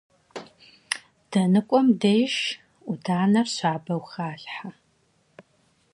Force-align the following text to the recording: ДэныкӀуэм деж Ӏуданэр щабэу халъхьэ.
ДэныкӀуэм 1.31 1.87
деж 2.01 2.33
Ӏуданэр 2.85 3.47
щабэу 3.55 4.03
халъхьэ. 4.11 4.69